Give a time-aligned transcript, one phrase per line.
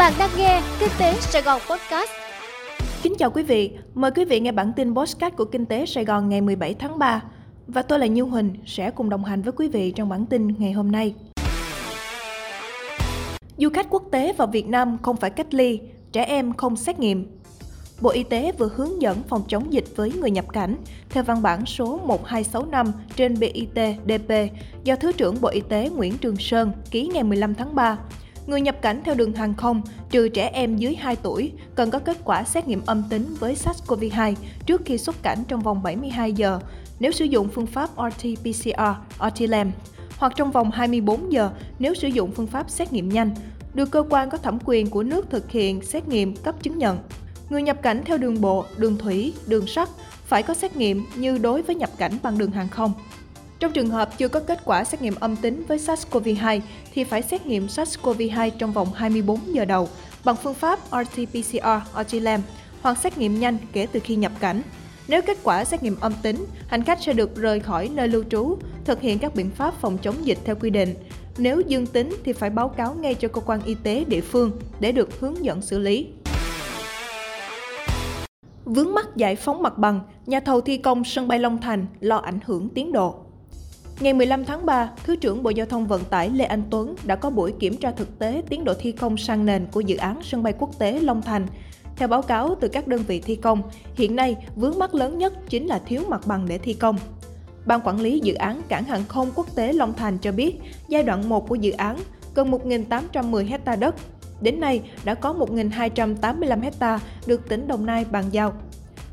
[0.00, 2.10] Bạn đang nghe Kinh tế Sài Gòn Podcast.
[3.02, 6.04] Kính chào quý vị, mời quý vị nghe bản tin podcast của Kinh tế Sài
[6.04, 7.22] Gòn ngày 17 tháng 3.
[7.66, 10.48] Và tôi là Như Huỳnh sẽ cùng đồng hành với quý vị trong bản tin
[10.58, 11.14] ngày hôm nay.
[13.56, 15.80] Du khách quốc tế vào Việt Nam không phải cách ly,
[16.12, 17.38] trẻ em không xét nghiệm.
[18.00, 20.76] Bộ Y tế vừa hướng dẫn phòng chống dịch với người nhập cảnh
[21.08, 24.48] theo văn bản số 1265 trên BIT-DP
[24.84, 27.98] do Thứ trưởng Bộ Y tế Nguyễn Trường Sơn ký ngày 15 tháng 3
[28.46, 31.98] Người nhập cảnh theo đường hàng không, trừ trẻ em dưới 2 tuổi, cần có
[31.98, 34.34] kết quả xét nghiệm âm tính với SARS-CoV-2
[34.66, 36.60] trước khi xuất cảnh trong vòng 72 giờ
[37.00, 39.70] nếu sử dụng phương pháp RT-PCR, RT-LAM,
[40.18, 43.30] hoặc trong vòng 24 giờ nếu sử dụng phương pháp xét nghiệm nhanh,
[43.74, 46.98] được cơ quan có thẩm quyền của nước thực hiện xét nghiệm cấp chứng nhận.
[47.50, 49.88] Người nhập cảnh theo đường bộ, đường thủy, đường sắt
[50.24, 52.92] phải có xét nghiệm như đối với nhập cảnh bằng đường hàng không.
[53.60, 56.60] Trong trường hợp chưa có kết quả xét nghiệm âm tính với SARS-CoV-2
[56.94, 59.88] thì phải xét nghiệm SARS-CoV-2 trong vòng 24 giờ đầu
[60.24, 62.40] bằng phương pháp RT-PCR, RT-LAM
[62.82, 64.62] hoặc xét nghiệm nhanh kể từ khi nhập cảnh.
[65.08, 68.24] Nếu kết quả xét nghiệm âm tính, hành khách sẽ được rời khỏi nơi lưu
[68.30, 70.94] trú, thực hiện các biện pháp phòng chống dịch theo quy định.
[71.38, 74.52] Nếu dương tính thì phải báo cáo ngay cho cơ quan y tế địa phương
[74.80, 76.06] để được hướng dẫn xử lý.
[78.64, 82.16] Vướng mắc giải phóng mặt bằng, nhà thầu thi công sân bay Long Thành lo
[82.16, 83.14] ảnh hưởng tiến độ.
[84.00, 87.16] Ngày 15 tháng 3, Thứ trưởng Bộ Giao thông Vận tải Lê Anh Tuấn đã
[87.16, 90.18] có buổi kiểm tra thực tế tiến độ thi công sang nền của dự án
[90.22, 91.46] sân bay quốc tế Long Thành.
[91.96, 93.62] Theo báo cáo từ các đơn vị thi công,
[93.94, 96.96] hiện nay vướng mắc lớn nhất chính là thiếu mặt bằng để thi công.
[97.66, 101.02] Ban quản lý dự án cảng hàng không quốc tế Long Thành cho biết, giai
[101.02, 101.96] đoạn 1 của dự án
[102.34, 103.94] cần 1.810 hecta đất.
[104.40, 108.52] Đến nay đã có 1.285 hecta được tỉnh Đồng Nai bàn giao.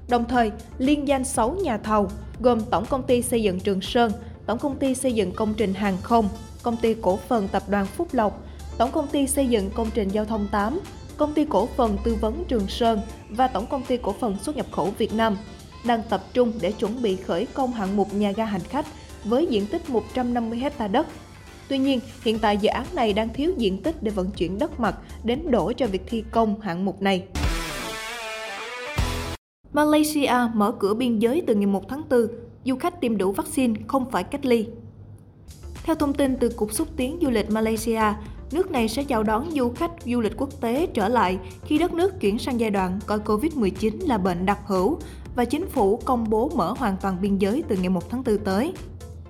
[0.10, 4.12] Đồng thời, liên danh 6 nhà thầu gồm Tổng công ty xây dựng Trường Sơn,
[4.48, 6.30] Tổng công ty xây dựng công trình hàng không,
[6.64, 8.44] Công ty cổ phần tập đoàn Phúc Lộc,
[8.78, 10.80] Tổng công ty xây dựng công trình giao thông 8,
[11.17, 14.56] Công ty cổ phần tư vấn Trường Sơn và Tổng công ty cổ phần xuất
[14.56, 15.38] nhập khẩu Việt Nam
[15.86, 18.86] đang tập trung để chuẩn bị khởi công hạng mục nhà ga hành khách
[19.23, 21.08] với diện tích 150 hecta đất.
[21.70, 24.80] Tuy nhiên, hiện tại dự án này đang thiếu diện tích để vận chuyển đất
[24.80, 27.27] mặt đến đổ cho việc thi công hạng mục này.
[29.73, 32.27] Malaysia mở cửa biên giới từ ngày 1 tháng 4
[32.67, 34.67] du khách tiêm đủ vaccine không phải cách ly.
[35.83, 38.02] Theo thông tin từ Cục xúc tiến du lịch Malaysia,
[38.52, 41.94] nước này sẽ chào đón du khách du lịch quốc tế trở lại khi đất
[41.94, 45.00] nước chuyển sang giai đoạn coi Covid-19 là bệnh đặc hữu
[45.36, 48.38] và chính phủ công bố mở hoàn toàn biên giới từ ngày 1 tháng 4
[48.38, 48.73] tới.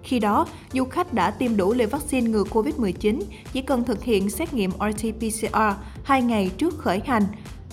[0.03, 3.21] Khi đó, du khách đã tiêm đủ liều vaccine ngừa Covid-19
[3.53, 5.73] chỉ cần thực hiện xét nghiệm RT-PCR
[6.03, 7.23] 2 ngày trước khởi hành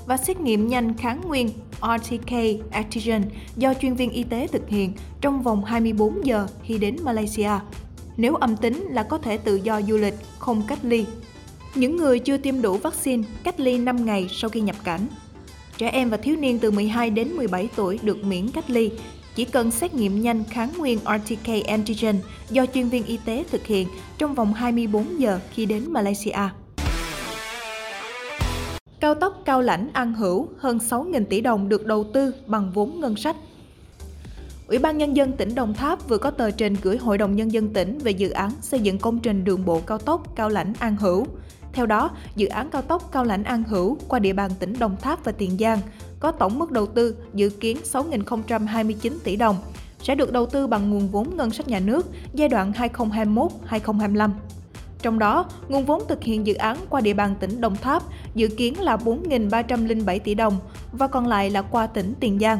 [0.06, 1.50] và xét nghiệm nhanh kháng nguyên
[1.80, 2.32] RTK
[2.70, 3.22] Antigen
[3.56, 7.50] do chuyên viên y tế thực hiện trong vòng 24 giờ khi đến Malaysia.
[8.16, 11.04] Nếu âm tính là có thể tự do du lịch, không cách ly.
[11.74, 15.06] Những người chưa tiêm đủ vaccine cách ly 5 ngày sau khi nhập cảnh.
[15.78, 18.90] Trẻ em và thiếu niên từ 12 đến 17 tuổi được miễn cách ly,
[19.34, 22.20] chỉ cần xét nghiệm nhanh kháng nguyên RTK antigen
[22.50, 23.88] do chuyên viên y tế thực hiện
[24.18, 26.48] trong vòng 24 giờ khi đến Malaysia.
[29.04, 33.00] Cao tốc Cao Lãnh An Hữu hơn 6.000 tỷ đồng được đầu tư bằng vốn
[33.00, 33.36] ngân sách.
[34.68, 37.52] Ủy ban Nhân dân tỉnh Đồng Tháp vừa có tờ trình gửi Hội đồng Nhân
[37.52, 40.72] dân tỉnh về dự án xây dựng công trình đường bộ cao tốc Cao Lãnh
[40.78, 41.26] An Hữu.
[41.72, 44.96] Theo đó, dự án cao tốc Cao Lãnh An Hữu qua địa bàn tỉnh Đồng
[44.96, 45.78] Tháp và Tiền Giang
[46.20, 49.56] có tổng mức đầu tư dự kiến 6.029 tỷ đồng,
[50.02, 54.30] sẽ được đầu tư bằng nguồn vốn ngân sách nhà nước giai đoạn 2021-2025.
[55.04, 58.02] Trong đó, nguồn vốn thực hiện dự án qua địa bàn tỉnh Đồng Tháp
[58.34, 60.58] dự kiến là 4.307 tỷ đồng
[60.92, 62.58] và còn lại là qua tỉnh Tiền Giang.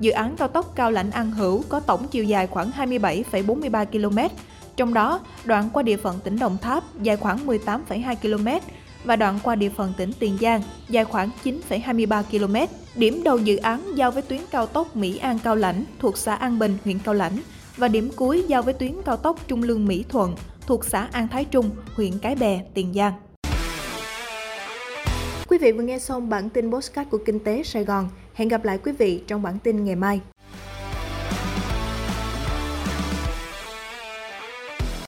[0.00, 4.34] Dự án cao tốc Cao Lãnh An Hữu có tổng chiều dài khoảng 27,43 km,
[4.76, 8.66] trong đó đoạn qua địa phận tỉnh Đồng Tháp dài khoảng 18,2 km
[9.04, 12.72] và đoạn qua địa phận tỉnh Tiền Giang dài khoảng 9,23 km.
[12.94, 16.34] Điểm đầu dự án giao với tuyến cao tốc Mỹ An Cao Lãnh thuộc xã
[16.34, 17.38] An Bình, huyện Cao Lãnh
[17.76, 20.34] và điểm cuối giao với tuyến cao tốc Trung Lương Mỹ Thuận
[20.66, 23.12] thuộc xã An Thái Trung, huyện Cái Bè, Tiền Giang.
[25.48, 28.08] Quý vị vừa nghe xong bản tin postcard của Kinh tế Sài Gòn.
[28.34, 30.20] Hẹn gặp lại quý vị trong bản tin ngày mai.